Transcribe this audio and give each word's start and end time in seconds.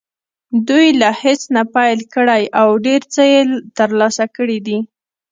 دوی 0.67 0.87
له 1.01 1.09
هېڅ 1.21 1.41
نه 1.55 1.63
پیل 1.75 1.99
کړی 2.15 2.43
او 2.59 2.67
ډېر 2.85 3.01
څه 3.13 3.21
یې 3.31 3.41
ترلاسه 3.77 4.25
کړي 4.37 4.59
دي 4.67 4.79